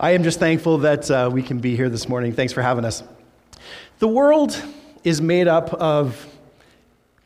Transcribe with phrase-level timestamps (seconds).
[0.00, 2.32] I am just thankful that uh, we can be here this morning.
[2.32, 3.02] Thanks for having us.
[3.98, 4.56] The world
[5.02, 6.24] is made up of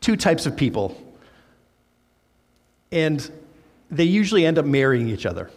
[0.01, 0.99] two types of people,
[2.91, 3.29] and
[3.91, 5.51] they usually end up marrying each other.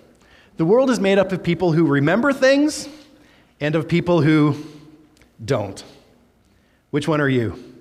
[0.58, 2.86] The world is made up of people who remember things
[3.60, 4.54] and of people who
[5.42, 5.82] don't.
[6.90, 7.74] Which one are you?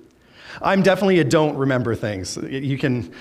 [0.62, 2.38] I'm definitely a don't remember things.
[2.38, 3.14] You can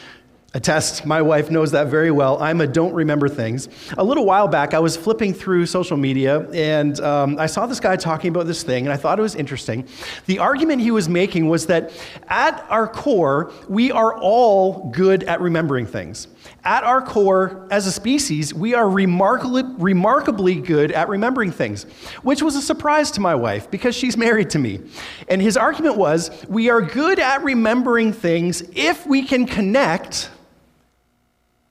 [0.54, 2.40] attest, my wife knows that very well.
[2.40, 3.68] I'm a don't remember things.
[3.98, 7.80] A little while back, I was flipping through social media and um, I saw this
[7.80, 9.86] guy talking about this thing and I thought it was interesting.
[10.26, 11.90] The argument he was making was that
[12.28, 16.28] at our core, we are all good at remembering things.
[16.62, 21.84] At our core, as a species, we are remarkably, remarkably good at remembering things,
[22.22, 24.80] which was a surprise to my wife because she's married to me.
[25.28, 30.30] And his argument was we are good at remembering things if we can connect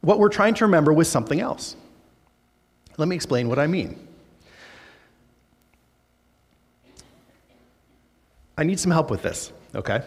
[0.04, 1.78] what we're trying to remember with something else.
[2.98, 4.08] Let me explain what I mean.
[8.58, 10.04] I need some help with this, okay?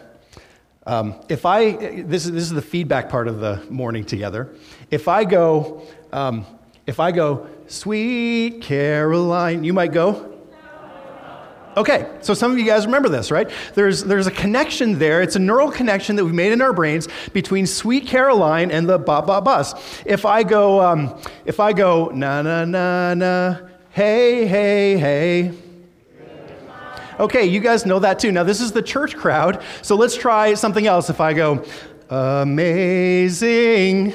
[0.85, 1.71] Um, if I,
[2.03, 4.55] this is, this is the feedback part of the morning together.
[4.89, 5.81] If I go,
[6.13, 6.45] um,
[6.85, 10.36] if I go, sweet Caroline, you might go,
[11.77, 13.47] Okay, so some of you guys remember this, right?
[13.75, 15.21] There's, there's a connection there.
[15.21, 18.97] It's a neural connection that we've made in our brains between Sweet Caroline and the
[18.97, 19.75] Ba Ba Bus.
[20.03, 23.57] If I go, um, if I go, na na na na,
[23.91, 25.51] hey, hey, hey.
[27.19, 28.31] Okay, you guys know that too.
[28.31, 31.11] Now, this is the church crowd, so let's try something else.
[31.11, 31.63] If I go,
[32.09, 34.13] amazing.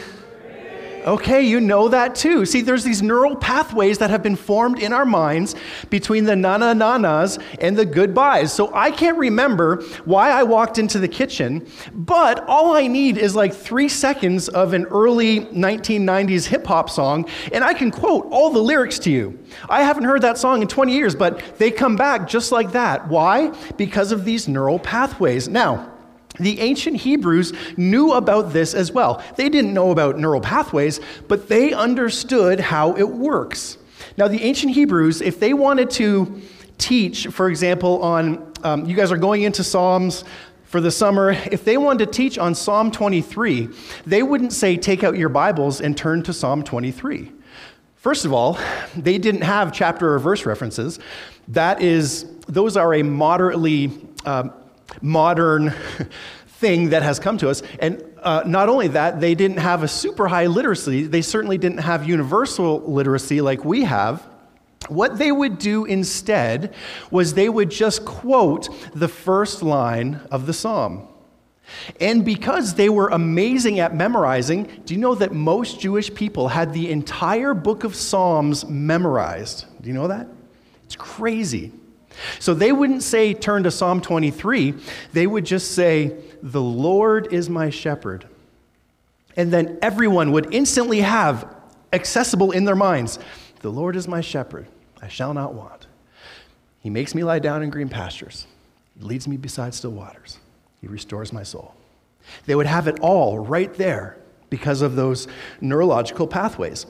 [1.05, 2.47] Okay, you know that too.
[2.47, 5.57] See, there's these neural pathways that have been formed in our minds
[5.91, 8.53] between the nana nanas and the goodbyes.
[8.53, 13.35] So I can't remember why I walked into the kitchen, but all I need is
[13.35, 18.51] like three seconds of an early 1990s hip hop song, and I can quote all
[18.51, 19.41] the lyrics to you.
[19.69, 23.09] I haven't heard that song in 20 years, but they come back just like that.
[23.09, 23.49] Why?
[23.77, 25.49] Because of these neural pathways.
[25.49, 25.92] Now,
[26.39, 29.23] the ancient Hebrews knew about this as well.
[29.37, 33.79] They didn't know about neural pathways, but they understood how it works.
[34.17, 36.41] Now, the ancient Hebrews, if they wanted to
[36.79, 40.25] teach, for example, on, um, you guys are going into Psalms
[40.65, 43.69] for the summer, if they wanted to teach on Psalm 23,
[44.07, 47.31] they wouldn't say, take out your Bibles and turn to Psalm 23.
[47.97, 48.59] First of all,
[48.97, 50.99] they didn't have chapter or verse references.
[51.49, 53.93] That is, those are a moderately
[54.25, 54.49] uh,
[55.01, 55.75] modern
[56.47, 57.63] thing that has come to us.
[57.81, 61.79] And uh, not only that, they didn't have a super high literacy, they certainly didn't
[61.79, 64.27] have universal literacy like we have.
[64.89, 66.75] What they would do instead
[67.11, 71.09] was they would just quote the first line of the psalm.
[72.01, 76.73] And because they were amazing at memorizing, do you know that most Jewish people had
[76.73, 79.67] the entire book of Psalms memorized?
[79.81, 80.27] Do you know that?
[80.85, 81.73] It's crazy.
[82.39, 84.75] So they wouldn't say, turn to Psalm 23.
[85.13, 88.27] They would just say, The Lord is my shepherd.
[89.37, 91.55] And then everyone would instantly have
[91.93, 93.19] accessible in their minds
[93.61, 94.67] The Lord is my shepherd.
[95.01, 95.87] I shall not want.
[96.81, 98.47] He makes me lie down in green pastures.
[98.99, 100.39] He leads me beside still waters.
[100.81, 101.75] He restores my soul.
[102.47, 104.17] They would have it all right there
[104.51, 105.29] because of those
[105.61, 106.87] neurological pathways.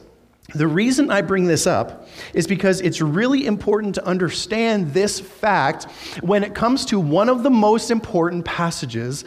[0.54, 5.84] The reason I bring this up is because it's really important to understand this fact
[6.20, 9.24] when it comes to one of the most important passages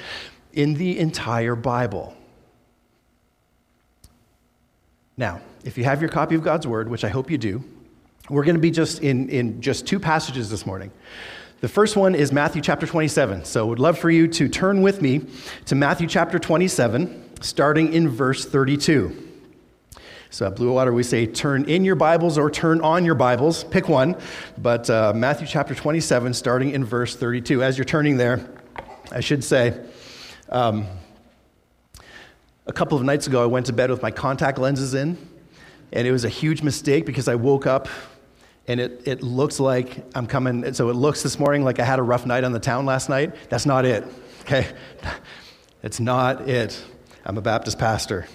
[0.54, 2.16] in the entire Bible.
[5.18, 7.64] Now, if you have your copy of God's Word, which I hope you do,
[8.30, 10.92] we're going to be just in, in just two passages this morning.
[11.62, 13.46] The first one is Matthew chapter 27.
[13.46, 15.26] So I would love for you to turn with me
[15.66, 19.25] to Matthew chapter 27, starting in verse 32.
[20.30, 23.64] So at Blue Water, we say turn in your Bibles or turn on your Bibles.
[23.64, 24.18] Pick one.
[24.58, 27.64] But uh, Matthew chapter 27, starting in verse 32.
[27.64, 28.48] As you're turning there,
[29.12, 29.80] I should say,
[30.50, 30.88] um,
[32.68, 35.18] a couple of nights ago, I went to bed with my contact lenses in,
[35.94, 37.88] and it was a huge mistake because I woke up
[38.68, 40.74] and it, it looks like I'm coming.
[40.74, 43.10] So it looks this morning like I had a rough night on the town last
[43.10, 43.36] night.
[43.50, 44.04] That's not it,
[44.42, 44.68] okay?
[45.84, 46.84] It's not it.
[47.24, 48.26] I'm a Baptist pastor.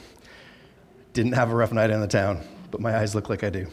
[1.12, 2.41] Didn't have a rough night in the town,
[2.71, 3.67] but my eyes look like I do.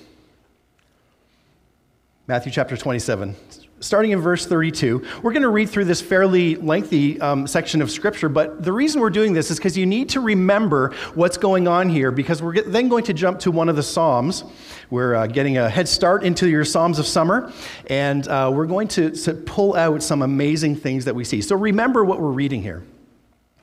[2.26, 3.36] Matthew chapter 27,
[3.80, 5.06] starting in verse 32.
[5.22, 9.00] We're going to read through this fairly lengthy um, section of scripture, but the reason
[9.00, 12.64] we're doing this is because you need to remember what's going on here because we're
[12.64, 14.44] then going to jump to one of the Psalms.
[14.90, 17.54] We're uh, getting a head start into your Psalms of Summer,
[17.86, 21.42] and uh, we're going to, to pull out some amazing things that we see.
[21.42, 22.84] So remember what we're reading here.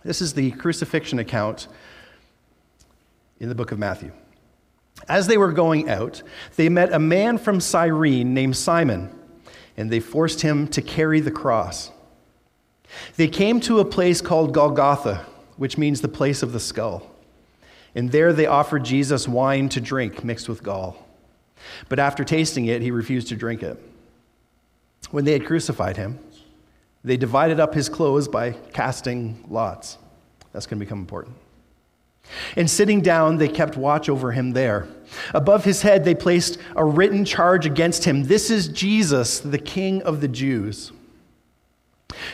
[0.04, 1.66] This is the crucifixion account
[3.44, 4.10] in the book of Matthew.
[5.06, 6.22] As they were going out,
[6.56, 9.16] they met a man from Cyrene named Simon,
[9.76, 11.90] and they forced him to carry the cross.
[13.16, 15.26] They came to a place called Golgotha,
[15.58, 17.10] which means the place of the skull.
[17.94, 21.06] And there they offered Jesus wine to drink mixed with gall.
[21.90, 23.78] But after tasting it, he refused to drink it.
[25.10, 26.18] When they had crucified him,
[27.04, 29.98] they divided up his clothes by casting lots.
[30.52, 31.36] That's going to become important.
[32.56, 34.88] And sitting down, they kept watch over him there.
[35.32, 40.02] Above his head, they placed a written charge against him This is Jesus, the King
[40.02, 40.92] of the Jews.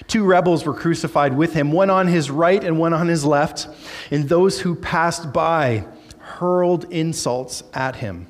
[0.06, 3.68] Two rebels were crucified with him, one on his right and one on his left,
[4.10, 5.86] and those who passed by
[6.18, 8.26] hurled insults at him,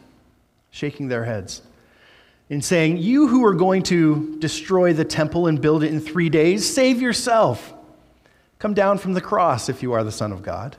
[0.70, 1.62] shaking their heads,
[2.48, 6.28] and saying, You who are going to destroy the temple and build it in three
[6.28, 7.72] days, save yourself.
[8.58, 10.76] Come down from the cross if you are the Son of God.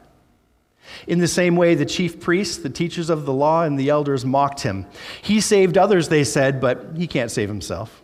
[1.07, 4.25] In the same way, the chief priests, the teachers of the law, and the elders
[4.25, 4.85] mocked him.
[5.21, 8.01] He saved others, they said, but he can't save himself.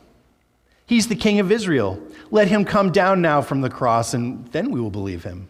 [0.86, 2.02] He's the king of Israel.
[2.32, 5.50] Let him come down now from the cross, and then we will believe him.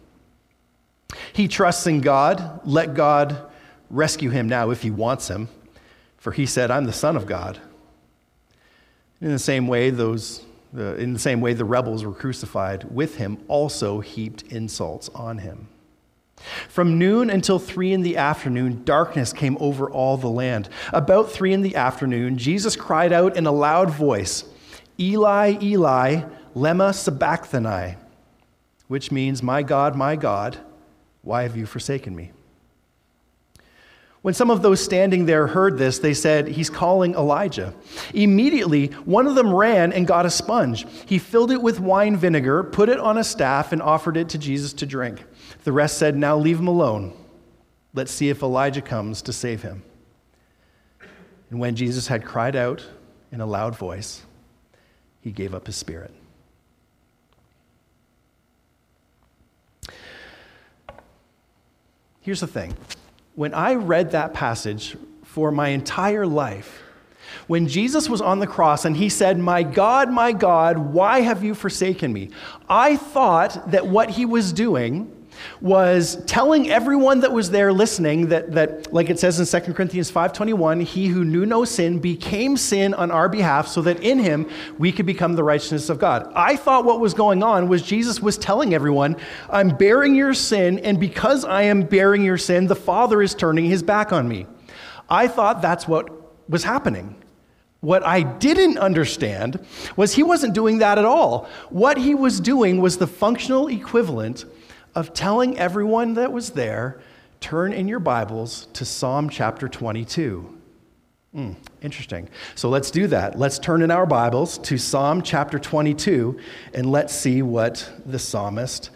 [1.32, 2.62] He trusts in God.
[2.66, 3.50] Let God
[3.90, 5.48] rescue him now if he wants him.
[6.18, 7.60] For he said, I'm the Son of God.
[9.22, 13.38] In the same way, those, in the same way, the rebels were crucified with him,
[13.48, 15.68] also heaped insults on him.
[16.70, 20.70] From noon until three in the afternoon, darkness came over all the land.
[20.94, 24.46] About three in the afternoon, Jesus cried out in a loud voice,
[25.00, 26.24] Eli, Eli,
[26.56, 27.98] lema sabachthani,
[28.88, 30.58] which means, My God, my God,
[31.22, 32.32] why have you forsaken me?
[34.22, 37.74] When some of those standing there heard this, they said, He's calling Elijah.
[38.14, 40.86] Immediately, one of them ran and got a sponge.
[41.06, 44.38] He filled it with wine vinegar, put it on a staff, and offered it to
[44.38, 45.24] Jesus to drink.
[45.68, 47.12] The rest said, Now leave him alone.
[47.94, 49.84] Let's see if Elijah comes to save him.
[51.50, 52.88] And when Jesus had cried out
[53.34, 54.24] in a loud voice,
[55.20, 56.14] he gave up his spirit.
[62.22, 62.74] Here's the thing
[63.36, 66.82] when I read that passage for my entire life,
[67.48, 71.44] when Jesus was on the cross and he said, My God, my God, why have
[71.44, 72.30] you forsaken me?
[72.70, 75.14] I thought that what he was doing
[75.62, 80.12] was telling everyone that was there listening that, that like it says in 2 corinthians
[80.12, 84.50] 5.21 he who knew no sin became sin on our behalf so that in him
[84.78, 86.32] we could become the righteousness of god.
[86.36, 89.16] I thought what was going on was jesus was telling everyone
[89.50, 93.66] i'm bearing your sin and because i am bearing your sin the father is turning
[93.66, 94.46] his back on me.
[95.10, 96.10] I thought that's what
[96.50, 97.16] was happening.
[97.80, 99.60] What I didn't understand
[99.96, 101.48] was he wasn't doing that at all.
[101.70, 104.46] What he was doing was the functional equivalent
[104.98, 107.00] of telling everyone that was there,
[107.40, 110.58] turn in your Bibles to Psalm chapter 22.
[111.36, 112.28] Mm, interesting.
[112.56, 113.38] So let's do that.
[113.38, 116.40] Let's turn in our Bibles to Psalm chapter 22
[116.74, 118.90] and let's see what the psalmist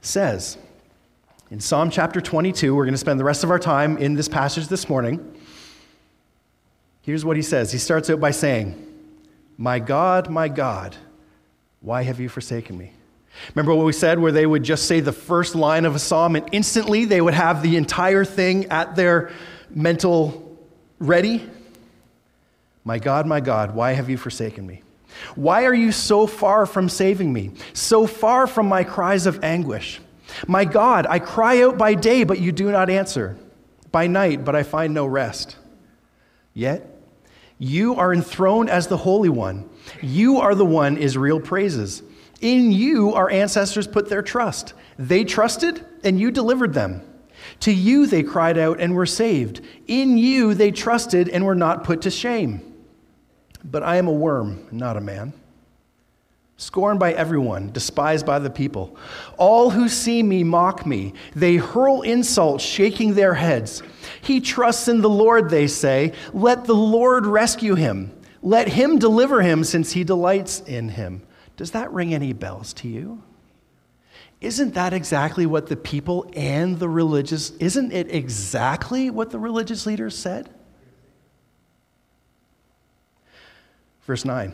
[0.00, 0.56] says.
[1.50, 4.30] In Psalm chapter 22, we're going to spend the rest of our time in this
[4.30, 5.38] passage this morning.
[7.02, 7.72] Here's what he says.
[7.72, 8.74] He starts out by saying,
[9.58, 10.96] My God, my God,
[11.82, 12.92] why have you forsaken me?
[13.54, 16.36] Remember what we said, where they would just say the first line of a psalm
[16.36, 19.30] and instantly they would have the entire thing at their
[19.70, 20.58] mental
[20.98, 21.48] ready?
[22.84, 24.82] My God, my God, why have you forsaken me?
[25.34, 30.00] Why are you so far from saving me, so far from my cries of anguish?
[30.46, 33.36] My God, I cry out by day, but you do not answer,
[33.90, 35.56] by night, but I find no rest.
[36.52, 36.90] Yet,
[37.58, 39.68] you are enthroned as the Holy One.
[40.02, 42.02] You are the one Israel praises.
[42.40, 44.74] In you, our ancestors put their trust.
[44.98, 47.02] They trusted, and you delivered them.
[47.60, 49.60] To you, they cried out and were saved.
[49.86, 52.74] In you, they trusted and were not put to shame.
[53.64, 55.32] But I am a worm, not a man,
[56.56, 58.96] scorned by everyone, despised by the people.
[59.38, 61.14] All who see me mock me.
[61.34, 63.82] They hurl insults, shaking their heads.
[64.20, 66.12] He trusts in the Lord, they say.
[66.32, 68.12] Let the Lord rescue him.
[68.42, 71.22] Let him deliver him, since he delights in him.
[71.56, 73.22] Does that ring any bells to you?
[74.40, 79.86] Isn't that exactly what the people and the religious, isn't it exactly what the religious
[79.86, 80.50] leaders said?
[84.02, 84.52] Verse 9.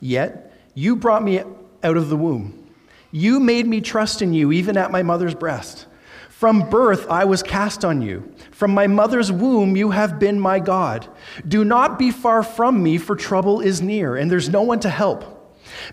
[0.00, 1.40] Yet you brought me
[1.82, 2.72] out of the womb.
[3.10, 5.86] You made me trust in you, even at my mother's breast.
[6.28, 8.32] From birth I was cast on you.
[8.52, 11.08] From my mother's womb you have been my God.
[11.46, 14.90] Do not be far from me, for trouble is near, and there's no one to
[14.90, 15.37] help.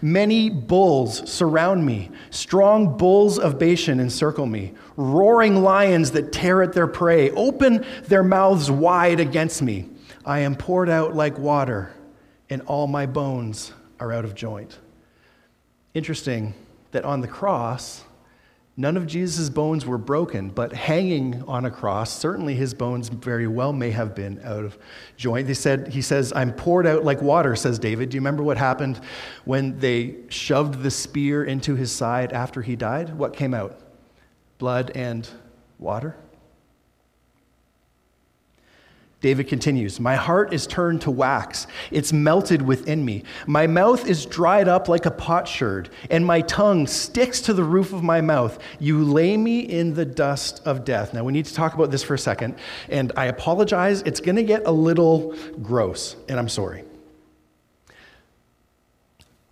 [0.02, 2.12] Many bulls surround me.
[2.30, 4.74] Strong bulls of Bashan encircle me.
[4.98, 9.90] Roaring lions that tear at their prey open their mouths wide against me.
[10.26, 11.94] I am poured out like water,
[12.50, 14.80] and all my bones are out of joint.
[15.94, 16.54] Interesting
[16.92, 18.04] that on the cross,
[18.78, 23.48] None of Jesus' bones were broken, but hanging on a cross, certainly his bones very
[23.48, 24.78] well may have been out of
[25.16, 25.48] joint.
[25.48, 28.10] They said, he says, I'm poured out like water, says David.
[28.10, 29.00] Do you remember what happened
[29.46, 33.18] when they shoved the spear into his side after he died?
[33.18, 33.80] What came out?
[34.58, 35.30] Blood and
[35.80, 36.18] water?
[39.22, 41.68] David continues, My heart is turned to wax.
[41.90, 43.24] It's melted within me.
[43.48, 47.94] My mouth is dried up like a potsherd, and my tongue sticks to the roof
[47.94, 48.60] of my mouth.
[48.80, 51.14] You lay me in the dust of death.
[51.14, 52.56] Now, we need to talk about this for a second,
[52.90, 54.02] and I apologize.
[54.04, 56.84] It's going to get a little gross, and I'm sorry.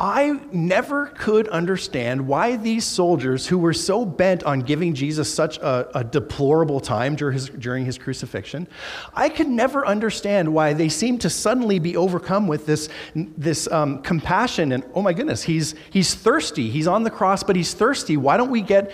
[0.04, 5.60] I never could understand why these soldiers, who were so bent on giving Jesus such
[5.60, 8.68] a, a, deplorable time during his, during his crucifixion,
[9.14, 14.02] I could never understand why they seemed to suddenly be overcome with this, this um,
[14.02, 16.70] compassion and, oh my goodness, he's, he's thirsty.
[16.70, 18.18] He's on the cross, but he's thirsty.
[18.18, 18.92] Why don't we get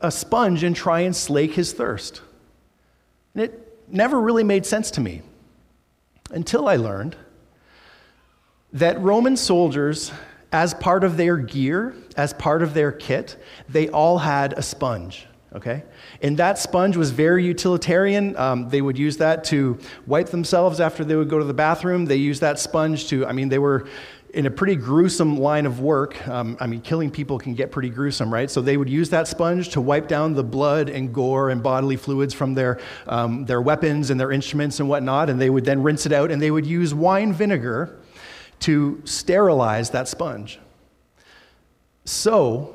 [0.00, 2.20] a sponge and try and slake his thirst?
[3.34, 5.22] And it never really made sense to me
[6.30, 7.16] until I learned
[8.72, 10.12] that Roman soldiers
[10.52, 15.26] as part of their gear, as part of their kit, they all had a sponge.
[15.54, 15.82] Okay?
[16.22, 18.36] And that sponge was very utilitarian.
[18.36, 22.06] Um, they would use that to wipe themselves after they would go to the bathroom.
[22.06, 23.86] They used that sponge to, I mean, they were
[24.32, 26.26] in a pretty gruesome line of work.
[26.26, 28.50] Um, I mean, killing people can get pretty gruesome, right?
[28.50, 31.96] So they would use that sponge to wipe down the blood and gore and bodily
[31.96, 35.28] fluids from their, um, their weapons and their instruments and whatnot.
[35.28, 37.98] And they would then rinse it out and they would use wine vinegar
[38.62, 40.58] to sterilize that sponge.
[42.04, 42.74] So,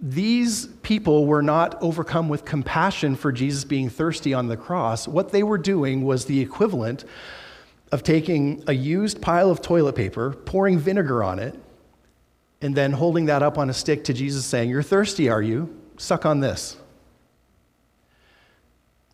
[0.00, 5.08] these people were not overcome with compassion for Jesus being thirsty on the cross.
[5.08, 7.04] What they were doing was the equivalent
[7.90, 11.58] of taking a used pile of toilet paper, pouring vinegar on it,
[12.60, 15.74] and then holding that up on a stick to Jesus, saying, You're thirsty, are you?
[15.96, 16.76] Suck on this.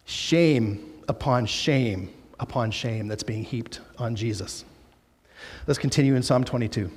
[0.05, 4.65] Shame upon shame upon shame that's being heaped on Jesus.
[5.67, 6.91] Let's continue in Psalm 22.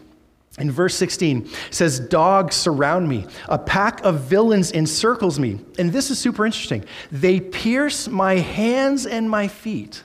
[0.59, 3.27] In verse 16, says, Dogs surround me.
[3.47, 5.59] A pack of villains encircles me.
[5.77, 6.83] And this is super interesting.
[7.11, 10.03] They pierce my hands and my feet.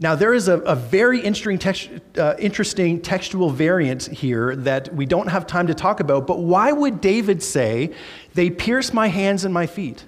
[0.00, 5.06] Now, there is a, a very interesting, text, uh, interesting textual variant here that we
[5.06, 7.92] don't have time to talk about, but why would David say,
[8.34, 10.04] They pierce my hands and my feet?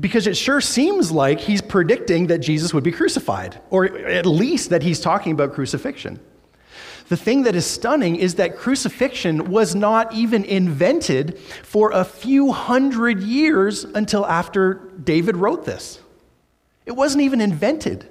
[0.00, 4.70] Because it sure seems like he's predicting that Jesus would be crucified, or at least
[4.70, 6.18] that he's talking about crucifixion.
[7.08, 12.50] The thing that is stunning is that crucifixion was not even invented for a few
[12.50, 16.00] hundred years until after David wrote this.
[16.86, 18.08] It wasn't even invented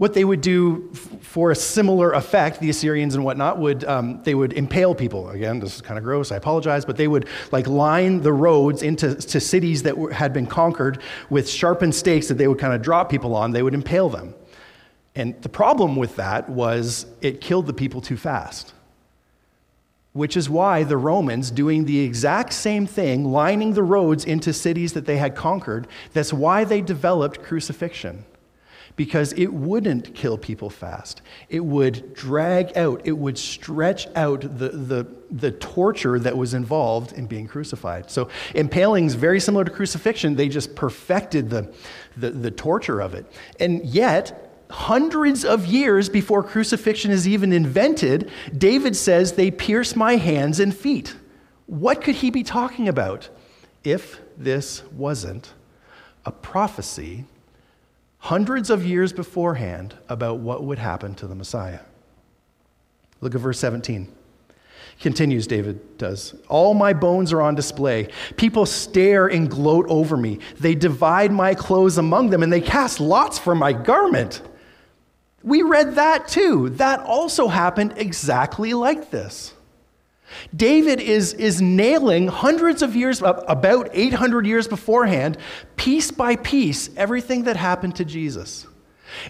[0.00, 0.90] what they would do
[1.20, 5.28] for a similar effect, the Assyrians and whatnot would um, they would impale people.
[5.28, 6.32] Again, this is kind of gross.
[6.32, 10.32] I apologize, but they would like line the roads into to cities that were, had
[10.32, 13.50] been conquered with sharpened stakes that they would kind of drop people on.
[13.50, 14.34] They would impale them,
[15.14, 18.72] and the problem with that was it killed the people too fast.
[20.14, 24.94] Which is why the Romans, doing the exact same thing, lining the roads into cities
[24.94, 28.24] that they had conquered, that's why they developed crucifixion
[28.96, 31.22] because it wouldn't kill people fast.
[31.48, 37.12] It would drag out, it would stretch out the, the, the torture that was involved
[37.12, 38.10] in being crucified.
[38.10, 40.36] So, impaling's very similar to crucifixion.
[40.36, 41.72] They just perfected the,
[42.16, 43.26] the, the torture of it.
[43.58, 50.16] And yet, hundreds of years before crucifixion is even invented, David says, They pierce my
[50.16, 51.16] hands and feet.
[51.66, 53.28] What could he be talking about
[53.84, 55.52] if this wasn't
[56.24, 57.24] a prophecy
[58.20, 61.80] hundreds of years beforehand about what would happen to the Messiah.
[63.20, 64.14] Look at verse 17.
[65.00, 66.34] Continues, David does.
[66.48, 68.08] All my bones are on display.
[68.36, 70.38] People stare and gloat over me.
[70.58, 74.42] They divide my clothes among them and they cast lots for my garment.
[75.42, 76.68] We read that too.
[76.70, 79.54] That also happened exactly like this.
[80.54, 85.38] David is, is nailing hundreds of years, about 800 years beforehand,
[85.76, 88.66] piece by piece, everything that happened to Jesus.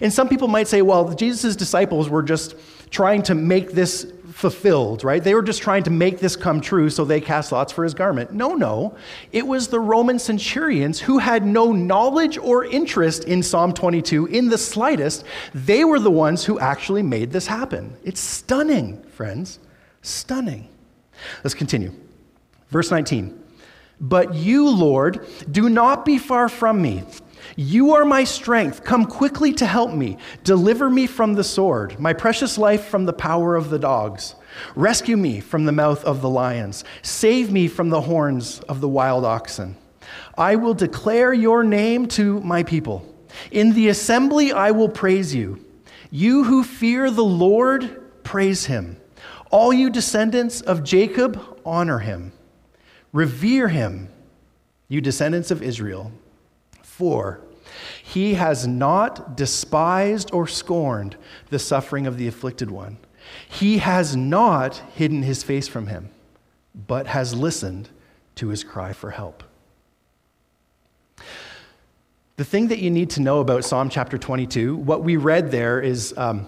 [0.01, 2.55] And some people might say, well, Jesus' disciples were just
[2.91, 5.23] trying to make this fulfilled, right?
[5.23, 7.93] They were just trying to make this come true, so they cast lots for his
[7.93, 8.31] garment.
[8.31, 8.95] No, no.
[9.31, 14.49] It was the Roman centurions who had no knowledge or interest in Psalm 22 in
[14.49, 15.25] the slightest.
[15.53, 17.95] They were the ones who actually made this happen.
[18.03, 19.59] It's stunning, friends.
[20.01, 20.69] Stunning.
[21.43, 21.93] Let's continue.
[22.69, 23.37] Verse 19.
[23.99, 27.03] But you, Lord, do not be far from me.
[27.55, 28.83] You are my strength.
[28.83, 30.17] Come quickly to help me.
[30.43, 34.35] Deliver me from the sword, my precious life from the power of the dogs.
[34.75, 36.83] Rescue me from the mouth of the lions.
[37.01, 39.75] Save me from the horns of the wild oxen.
[40.37, 43.05] I will declare your name to my people.
[43.51, 45.63] In the assembly, I will praise you.
[46.09, 48.97] You who fear the Lord, praise him.
[49.51, 52.31] All you descendants of Jacob, honor him.
[53.13, 54.09] Revere him,
[54.87, 56.11] you descendants of Israel.
[56.81, 57.41] For
[58.03, 61.17] he has not despised or scorned
[61.49, 62.97] the suffering of the afflicted one.
[63.47, 66.09] He has not hidden his face from him,
[66.87, 67.89] but has listened
[68.35, 69.43] to his cry for help.
[72.37, 75.79] The thing that you need to know about Psalm chapter 22, what we read there
[75.79, 76.47] is, um,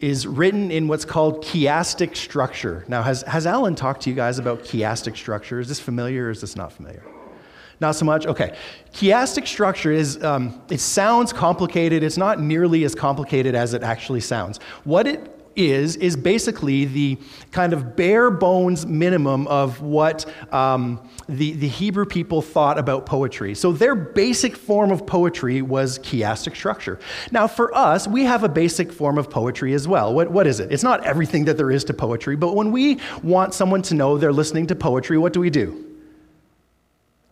[0.00, 2.84] is written in what's called chiastic structure.
[2.88, 5.60] Now, has, has Alan talked to you guys about chiastic structure?
[5.60, 7.04] Is this familiar or is this not familiar?
[7.80, 8.26] Not so much?
[8.26, 8.56] Okay.
[8.92, 12.02] Chiastic structure is, um, it sounds complicated.
[12.02, 14.58] It's not nearly as complicated as it actually sounds.
[14.84, 17.18] What it is, is basically the
[17.50, 23.54] kind of bare bones minimum of what um, the, the Hebrew people thought about poetry.
[23.54, 26.98] So their basic form of poetry was chiastic structure.
[27.30, 30.14] Now, for us, we have a basic form of poetry as well.
[30.14, 30.72] What, what is it?
[30.72, 34.18] It's not everything that there is to poetry, but when we want someone to know
[34.18, 35.86] they're listening to poetry, what do we do?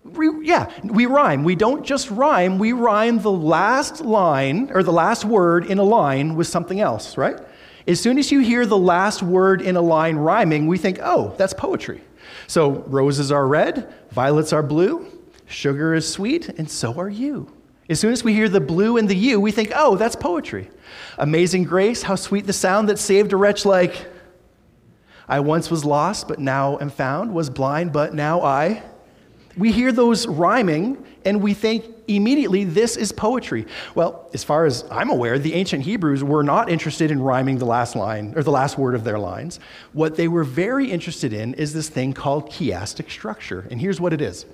[0.04, 1.44] We, yeah, we rhyme.
[1.44, 5.82] We don't just rhyme, we rhyme the last line or the last word in a
[5.82, 7.38] line with something else, right?
[7.88, 11.34] As soon as you hear the last word in a line rhyming, we think, oh,
[11.38, 12.02] that's poetry.
[12.46, 15.06] So roses are red, violets are blue,
[15.46, 17.50] sugar is sweet, and so are you.
[17.88, 20.70] As soon as we hear the blue and the you, we think, oh, that's poetry.
[21.16, 24.06] Amazing grace, how sweet the sound that saved a wretch like
[25.26, 28.82] I once was lost, but now am found, was blind, but now I
[29.58, 33.66] we hear those rhyming and we think immediately this is poetry.
[33.94, 37.66] Well, as far as I'm aware, the ancient Hebrews were not interested in rhyming the
[37.66, 39.60] last line or the last word of their lines.
[39.92, 43.66] What they were very interested in is this thing called chiastic structure.
[43.70, 44.46] And here's what it is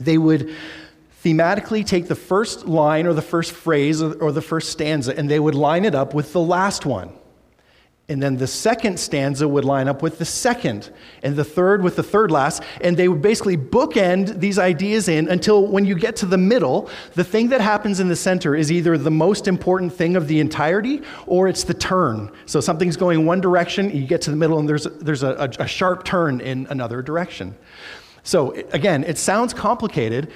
[0.00, 0.54] they would
[1.24, 5.38] thematically take the first line or the first phrase or the first stanza and they
[5.38, 7.12] would line it up with the last one.
[8.08, 10.90] And then the second stanza would line up with the second,
[11.22, 12.62] and the third with the third last.
[12.80, 16.90] And they would basically bookend these ideas in until when you get to the middle,
[17.14, 20.40] the thing that happens in the center is either the most important thing of the
[20.40, 22.30] entirety or it's the turn.
[22.44, 25.62] So something's going one direction, you get to the middle, and there's, there's a, a,
[25.62, 27.56] a sharp turn in another direction.
[28.24, 30.32] So again, it sounds complicated.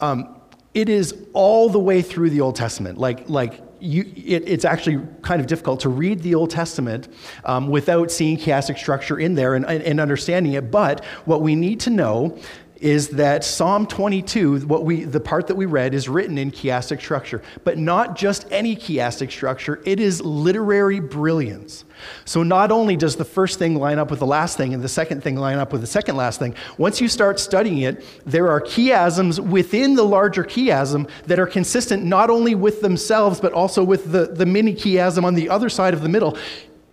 [0.00, 0.36] Um,
[0.74, 2.98] it is all the way through the Old Testament.
[2.98, 7.08] Like, like you, it, it's actually kind of difficult to read the Old Testament
[7.44, 10.70] um, without seeing chiastic structure in there and, and understanding it.
[10.70, 12.38] But what we need to know
[12.80, 17.00] is that Psalm 22, what we, the part that we read, is written in chiastic
[17.00, 21.84] structure, but not just any chiastic structure, it is literary brilliance.
[22.24, 24.88] So not only does the first thing line up with the last thing and the
[24.88, 28.48] second thing line up with the second last thing, once you start studying it, there
[28.48, 33.82] are chiasms within the larger chiasm that are consistent not only with themselves, but also
[33.82, 36.36] with the, the mini chiasm on the other side of the middle.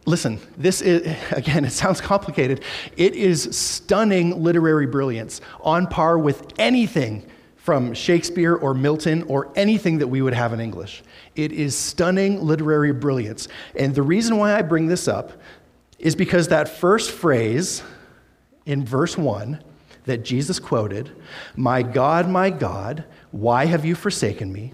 [0.06, 2.63] Listen, this is, again, it sounds complicated.
[2.98, 10.00] It is stunning literary brilliance, on par with anything from Shakespeare or Milton or anything
[10.00, 11.02] that we would have in English.
[11.36, 13.48] It is stunning literary brilliance.
[13.76, 15.32] And the reason why I bring this up
[15.98, 17.82] is because that first phrase
[18.66, 19.63] in verse 1
[20.04, 21.12] that Jesus quoted,
[21.56, 24.74] My God, my God, why have you forsaken me?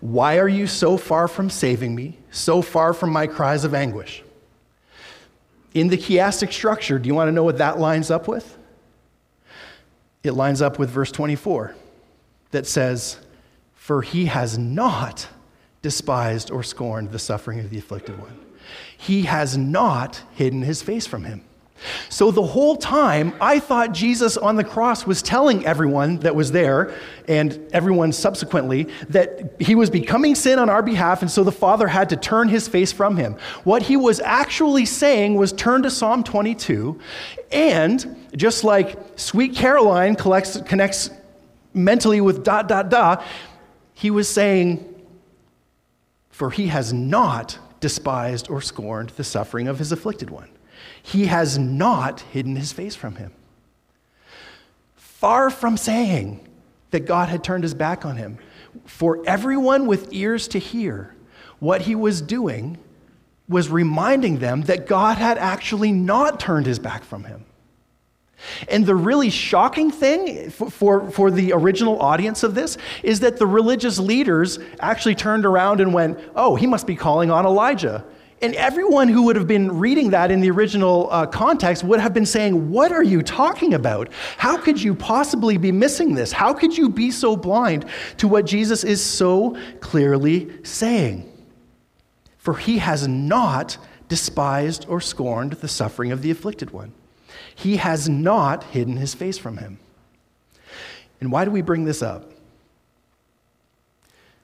[0.00, 4.24] Why are you so far from saving me, so far from my cries of anguish?
[5.74, 8.56] In the chiastic structure, do you want to know what that lines up with?
[10.22, 11.74] It lines up with verse 24
[12.50, 13.18] that says,
[13.74, 15.28] For he has not
[15.82, 18.38] despised or scorned the suffering of the afflicted one.
[18.96, 21.44] He has not hidden his face from him.
[22.08, 26.52] So the whole time, I thought Jesus on the cross was telling everyone that was
[26.52, 26.94] there
[27.28, 31.88] and everyone subsequently that he was becoming sin on our behalf, and so the Father
[31.88, 33.36] had to turn his face from him.
[33.64, 37.00] What he was actually saying was turn to Psalm 22,
[37.52, 41.10] and just like Sweet Caroline collects, connects
[41.72, 43.24] mentally with dot, dot, dot,
[43.94, 44.84] he was saying,
[46.30, 50.48] For he has not despised or scorned the suffering of his afflicted one.
[51.02, 53.32] He has not hidden his face from him.
[54.96, 56.46] Far from saying
[56.90, 58.38] that God had turned his back on him,
[58.86, 61.14] for everyone with ears to hear,
[61.58, 62.78] what he was doing
[63.48, 67.44] was reminding them that God had actually not turned his back from him.
[68.68, 73.36] And the really shocking thing for, for, for, the original audience of this is that
[73.36, 78.04] the religious leaders actually turned around and went, Oh, he must be calling on Elijah.
[78.42, 82.14] And everyone who would have been reading that in the original uh, context would have
[82.14, 84.08] been saying, What are you talking about?
[84.38, 86.32] How could you possibly be missing this?
[86.32, 87.84] How could you be so blind
[88.16, 91.30] to what Jesus is so clearly saying?
[92.38, 93.76] For he has not
[94.08, 96.92] despised or scorned the suffering of the afflicted one,
[97.54, 99.78] he has not hidden his face from him.
[101.20, 102.32] And why do we bring this up?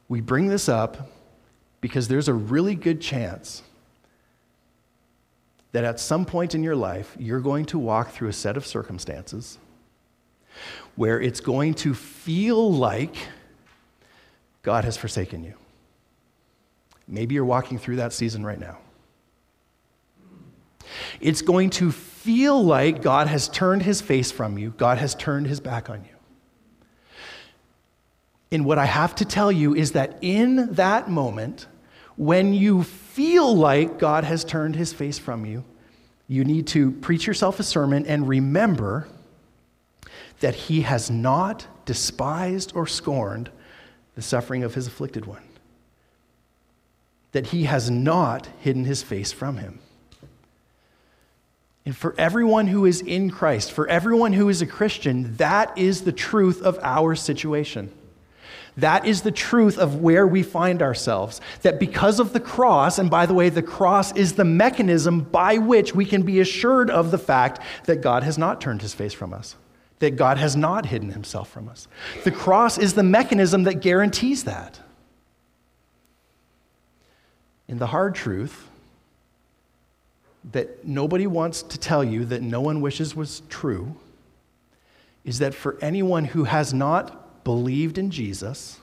[0.06, 1.10] We bring this up
[1.80, 3.62] because there's a really good chance
[5.76, 8.64] that at some point in your life, you're going to walk through a set of
[8.64, 9.58] circumstances
[10.94, 13.14] where it's going to feel like
[14.62, 15.52] God has forsaken you.
[17.06, 18.78] Maybe you're walking through that season right now.
[21.20, 25.46] It's going to feel like God has turned his face from you, God has turned
[25.46, 26.16] his back on you.
[28.50, 31.66] And what I have to tell you is that in that moment,
[32.16, 35.64] when you feel like God has turned his face from you,
[36.28, 39.06] you need to preach yourself a sermon and remember
[40.40, 43.50] that he has not despised or scorned
[44.14, 45.42] the suffering of his afflicted one,
[47.32, 49.78] that he has not hidden his face from him.
[51.84, 56.02] And for everyone who is in Christ, for everyone who is a Christian, that is
[56.02, 57.92] the truth of our situation.
[58.76, 61.40] That is the truth of where we find ourselves.
[61.62, 65.58] That because of the cross, and by the way, the cross is the mechanism by
[65.58, 69.14] which we can be assured of the fact that God has not turned his face
[69.14, 69.56] from us,
[70.00, 71.88] that God has not hidden himself from us.
[72.24, 74.78] The cross is the mechanism that guarantees that.
[77.68, 78.68] In the hard truth,
[80.52, 83.96] that nobody wants to tell you that no one wishes was true
[85.24, 88.80] is that for anyone who has not believed in Jesus,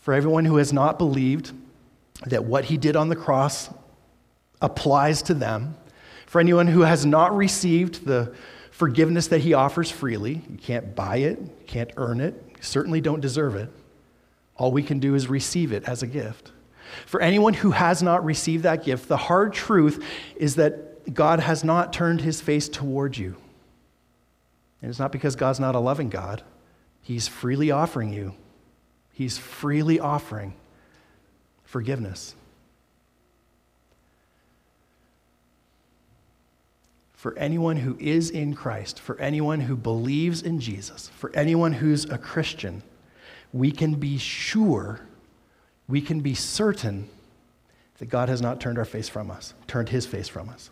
[0.00, 1.52] for everyone who has not believed
[2.24, 3.68] that what he did on the cross
[4.62, 5.76] applies to them,
[6.24, 8.34] for anyone who has not received the
[8.70, 13.02] forgiveness that he offers freely, you can't buy it, you can't earn it, you certainly
[13.02, 13.68] don't deserve it.
[14.56, 16.52] All we can do is receive it as a gift.
[17.04, 20.02] For anyone who has not received that gift, the hard truth
[20.36, 23.36] is that God has not turned his face toward you.
[24.80, 26.42] And it's not because God's not a loving God.
[27.12, 28.34] He's freely offering you,
[29.12, 30.54] He's freely offering
[31.62, 32.34] forgiveness.
[37.12, 42.06] For anyone who is in Christ, for anyone who believes in Jesus, for anyone who's
[42.06, 42.82] a Christian,
[43.52, 45.00] we can be sure,
[45.86, 47.10] we can be certain
[47.98, 50.70] that God has not turned our face from us, turned his face from us.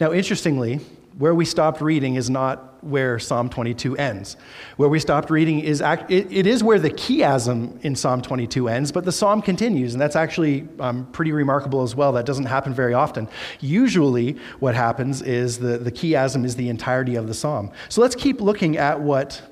[0.00, 0.80] Now, interestingly,
[1.18, 4.36] where we stopped reading is not where Psalm 22 ends.
[4.76, 8.90] Where we stopped reading is it, it is where the chiasm in Psalm 22 ends,
[8.90, 12.12] but the psalm continues, and that's actually um, pretty remarkable as well.
[12.12, 13.28] That doesn't happen very often.
[13.60, 17.70] Usually, what happens is the, the chiasm is the entirety of the psalm.
[17.88, 19.42] So let's keep looking at what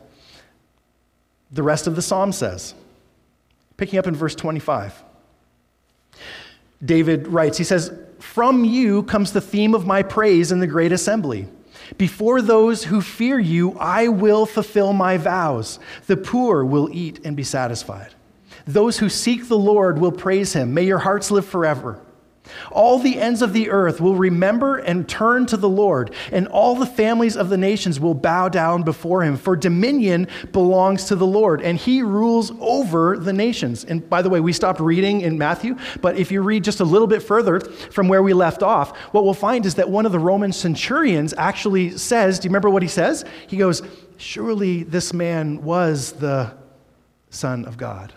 [1.53, 2.75] the rest of the psalm says.
[3.77, 5.05] Picking up in verse 25.
[6.85, 10.93] David writes, he says, from you comes the theme of my praise in the great
[10.93, 11.49] assembly.
[11.99, 15.79] Before those who fear you, I will fulfill my vows.
[16.07, 18.15] The poor will eat and be satisfied.
[18.67, 20.75] Those who seek the Lord will praise him.
[20.75, 22.01] May your hearts live forever.
[22.71, 26.75] All the ends of the earth will remember and turn to the Lord, and all
[26.75, 29.37] the families of the nations will bow down before him.
[29.37, 33.85] For dominion belongs to the Lord, and he rules over the nations.
[33.85, 36.85] And by the way, we stopped reading in Matthew, but if you read just a
[36.85, 40.13] little bit further from where we left off, what we'll find is that one of
[40.13, 43.25] the Roman centurions actually says, Do you remember what he says?
[43.47, 43.83] He goes,
[44.17, 46.53] Surely this man was the
[47.31, 48.13] Son of God.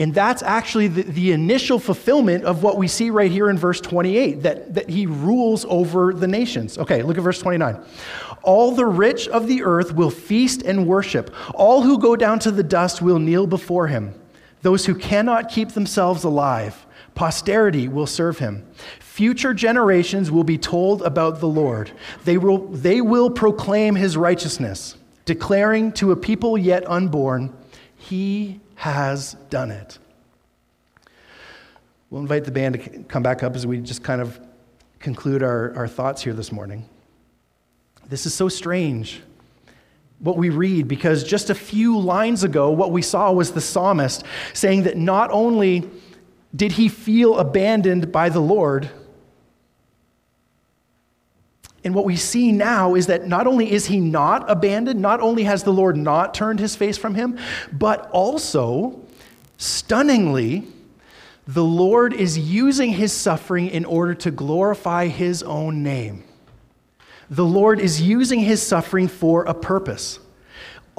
[0.00, 3.82] And that's actually the, the, initial fulfillment of what we see right here in verse
[3.82, 6.78] 28 that, that he rules over the nations.
[6.78, 7.78] Okay, look at verse 29.
[8.42, 12.50] All the rich of the earth will feast and worship, all who go down to
[12.50, 14.14] the dust will kneel before him.
[14.62, 18.66] Those who cannot keep themselves alive, posterity will serve him.
[19.00, 21.90] Future generations will be told about the Lord.
[22.24, 27.54] They will, they will proclaim his righteousness, declaring to a people yet unborn,
[28.00, 29.98] He has done it.
[32.08, 34.40] We'll invite the band to come back up as we just kind of
[34.98, 36.88] conclude our, our thoughts here this morning.
[38.08, 39.20] This is so strange
[40.18, 44.24] what we read because just a few lines ago, what we saw was the psalmist
[44.52, 45.88] saying that not only
[46.54, 48.90] did he feel abandoned by the Lord,
[51.82, 55.44] and what we see now is that not only is he not abandoned, not only
[55.44, 57.38] has the Lord not turned his face from him,
[57.72, 59.00] but also,
[59.56, 60.66] stunningly,
[61.46, 66.24] the Lord is using his suffering in order to glorify his own name.
[67.30, 70.18] The Lord is using his suffering for a purpose.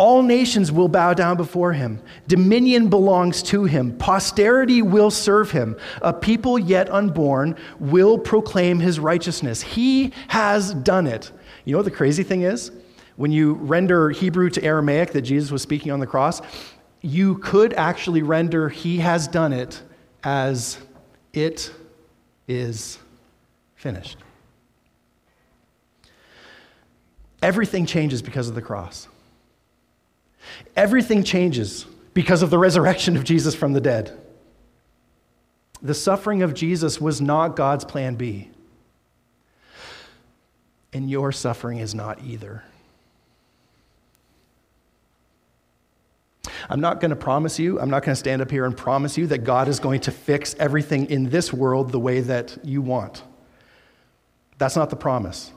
[0.02, 2.02] All nations will bow down before him.
[2.28, 3.96] Dominion belongs to him.
[4.00, 5.78] Posterity will serve him.
[6.02, 9.62] A people yet unborn will proclaim his righteousness.
[9.62, 11.32] He has done it.
[11.66, 12.72] You know what the crazy thing is?
[13.16, 16.42] When you render Hebrew to Aramaic that Jesus was speaking on the cross,
[17.02, 19.84] you could actually render he has done it
[20.24, 20.80] as
[21.32, 21.72] it
[22.48, 22.98] is
[23.76, 24.18] finished.
[27.44, 29.08] Everything changes because of the cross.
[30.76, 34.18] Everything changes because of the resurrection of Jesus from the dead.
[35.82, 38.50] The suffering of Jesus was not God's plan B.
[40.94, 42.64] And your suffering is not either.
[46.70, 49.18] I'm not going to promise you, I'm not going to stand up here and promise
[49.18, 52.82] you that God is going to fix everything in this world the way that you
[52.82, 53.24] want.
[54.58, 55.52] That's not the promise.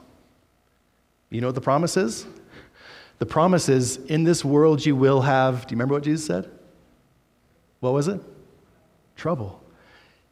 [1.30, 2.26] You know what the promise is?
[3.18, 6.50] The promise is in this world you will have, do you remember what Jesus said?
[7.80, 8.20] What was it?
[9.16, 9.62] Trouble.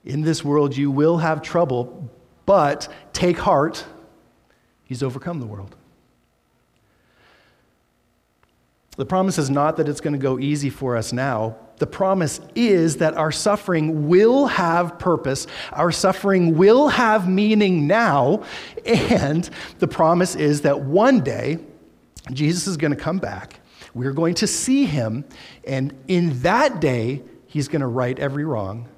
[0.05, 2.11] In this world you will have trouble,
[2.45, 3.85] but take heart,
[4.85, 5.77] he's overcome the world.
[8.97, 11.57] The promise is not that it's going to go easy for us now.
[11.79, 18.45] The promise is that our suffering will have purpose, our suffering will have meaning now,
[18.85, 21.59] and the promise is that one day
[22.31, 23.61] Jesus is going to come back.
[23.95, 25.25] We're going to see him,
[25.67, 28.89] and in that day, he's going to right every wrong,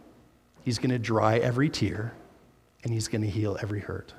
[0.62, 2.14] he's going to dry every tear,
[2.82, 4.12] and he's going to heal every hurt.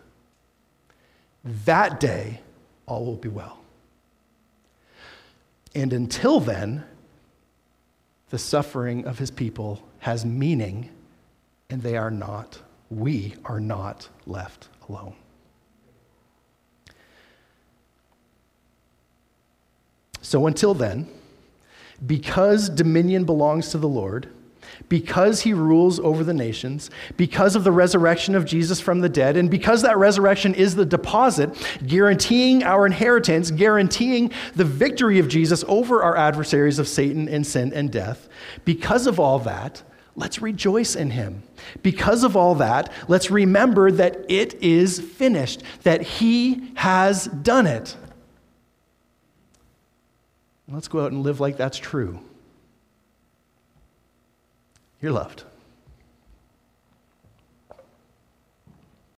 [1.66, 2.42] That day,
[2.88, 3.60] all will be well.
[5.76, 6.84] And until then,
[8.30, 10.90] the suffering of his people has meaning,
[11.70, 15.14] and they are not, we are not left alone.
[20.26, 21.08] So until then,
[22.04, 24.28] because dominion belongs to the Lord,
[24.90, 29.38] because he rules over the nations, because of the resurrection of Jesus from the dead,
[29.38, 31.52] and because that resurrection is the deposit
[31.86, 37.72] guaranteeing our inheritance, guaranteeing the victory of Jesus over our adversaries of Satan and sin
[37.72, 38.28] and death,
[38.66, 39.84] because of all that,
[40.16, 41.44] let's rejoice in him.
[41.84, 47.96] Because of all that, let's remember that it is finished, that he has done it.
[50.68, 52.20] Let's go out and live like that's true.
[55.02, 55.44] You're loved.